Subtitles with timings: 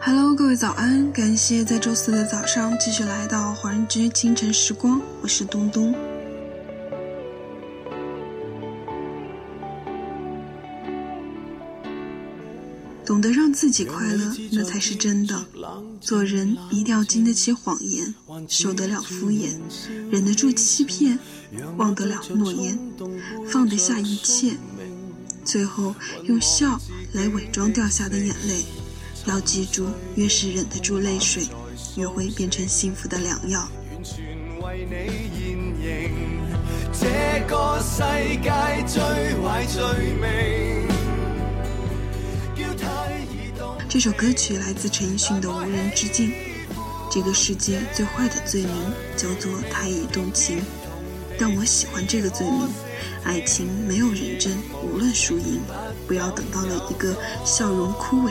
[0.00, 1.10] Hello，各位早安！
[1.12, 5.92] 感谢在周四的早上继续来到华人居清晨时光，我是东东。
[13.04, 15.44] 懂得让自己快乐，那才是真的。
[16.00, 18.14] 做人一定要经得起谎言，
[18.46, 19.50] 受得了敷衍，
[20.10, 21.18] 忍得住欺骗，
[21.76, 22.78] 忘得了诺言，
[23.50, 24.56] 放得下一切，
[25.44, 25.92] 最后
[26.22, 26.80] 用笑
[27.14, 28.62] 来伪装掉下的眼泪。
[29.28, 31.46] 要记住，越是忍得住泪水，
[31.96, 33.68] 越会变成幸福的良药。
[36.90, 38.00] 这个世
[38.40, 38.50] 界
[38.86, 38.98] 最
[39.42, 39.82] 坏罪
[40.14, 40.88] 名。
[43.86, 46.30] 这首歌曲来自陈奕迅的《无人之境》。
[47.10, 48.72] 这个世界最坏的罪名
[49.14, 50.62] 叫做太易动情，
[51.38, 52.66] 但我喜欢这个罪名。
[53.24, 55.60] 爱情没有认真，无论输赢，
[56.06, 57.14] 不要等到了一个
[57.44, 58.30] 笑容枯萎。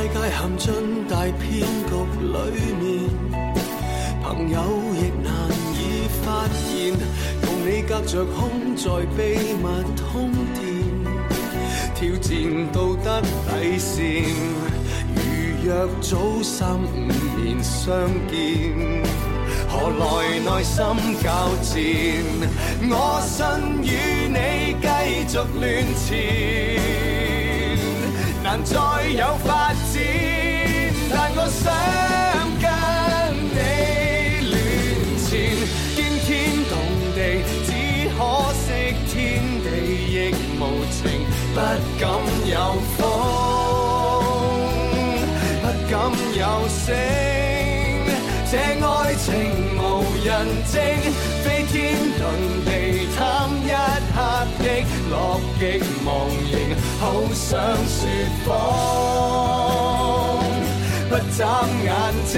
[0.00, 1.90] 世界陷进大骗局
[2.22, 2.36] 里
[2.78, 2.86] 面，
[4.22, 4.56] 朋友
[4.94, 5.28] 亦难
[5.74, 6.94] 以发现，
[7.44, 8.84] 共你隔着空在
[9.16, 9.18] 秘
[9.54, 10.62] 密通电，
[11.96, 12.30] 挑战
[12.72, 13.96] 道德底线。
[15.16, 15.18] 如
[15.64, 15.68] 若
[16.00, 16.86] 早三五
[17.42, 19.02] 年相见，
[19.68, 20.78] 何来内心
[21.20, 21.26] 交
[21.60, 21.74] 战？
[22.88, 23.34] 我信
[23.82, 24.86] 与你继
[25.26, 25.66] 续乱
[26.06, 26.06] 缠，
[28.48, 28.74] 难再
[29.10, 30.00] 有发展。
[31.10, 31.68] 但我想
[32.64, 32.66] 跟
[33.52, 33.60] 你
[34.48, 34.56] 乱
[35.20, 35.28] 缠，
[35.94, 36.26] 惊天
[36.70, 36.72] 动
[37.14, 37.18] 地，
[37.66, 37.68] 只
[38.16, 38.18] 可
[38.54, 38.64] 惜
[39.10, 39.12] 天
[39.60, 39.66] 地
[40.08, 40.16] 亦
[40.58, 40.62] 无
[40.96, 41.04] 情，
[41.52, 41.56] 不
[42.00, 42.02] 敢
[42.48, 42.56] 有
[42.96, 42.98] 风。
[45.60, 45.94] 不敢
[46.32, 46.88] 有声，
[48.50, 48.88] 这爱
[49.26, 49.28] 情
[49.76, 49.78] 无
[50.24, 50.26] 人
[50.72, 50.74] 证，
[51.44, 51.76] 飞天
[52.16, 52.20] 遁
[52.64, 52.70] 地
[54.58, 54.66] 刻的
[55.10, 55.62] 乐极
[56.04, 56.08] 忘
[56.50, 56.52] 形，
[57.00, 57.02] 好
[57.32, 57.46] 想
[57.86, 57.98] 说
[58.44, 58.46] 谎，
[61.08, 61.40] 不眨
[61.84, 61.86] 眼
[62.26, 62.34] 睛，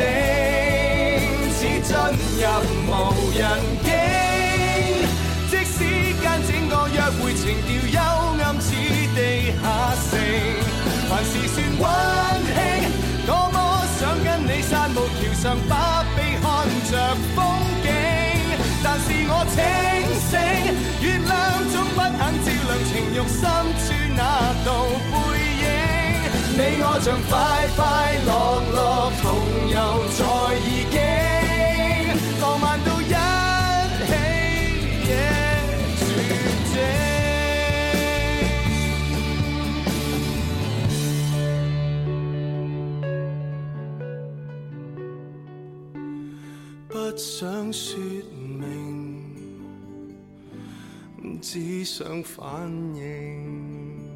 [1.52, 1.90] 似进
[2.36, 2.44] 入
[2.86, 2.90] 无
[3.36, 3.40] 人
[3.82, 3.88] 境。
[5.50, 5.76] 即使
[6.20, 7.98] 间整个约会情调幽
[8.42, 8.68] 暗似
[9.14, 9.18] 地
[9.62, 9.64] 下
[10.10, 10.12] 城，
[11.08, 11.56] 凡事算
[23.20, 23.42] 亮情欲深
[23.76, 24.20] 处那
[24.64, 24.68] 道
[25.10, 25.14] 背
[25.60, 25.64] 影。
[26.56, 27.30] 你我像快
[27.76, 27.78] 快
[28.26, 28.28] 乐
[28.72, 28.78] 乐
[29.20, 29.24] 同
[29.68, 29.76] 游
[30.16, 30.20] 在
[30.64, 30.94] 意境，
[32.40, 34.10] 浪漫到一起。
[46.88, 47.86] 不想说
[48.58, 48.89] 明，
[51.40, 54.09] 只想反应。